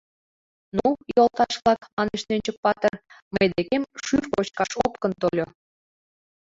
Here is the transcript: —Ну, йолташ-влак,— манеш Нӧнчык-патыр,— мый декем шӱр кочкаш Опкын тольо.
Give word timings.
—Ну, 0.77 0.87
йолташ-влак,— 1.15 1.81
манеш 1.97 2.21
Нӧнчык-патыр,— 2.29 2.93
мый 3.33 3.45
декем 3.53 3.83
шӱр 4.05 4.23
кочкаш 4.33 4.71
Опкын 4.85 5.13
тольо. 5.21 5.45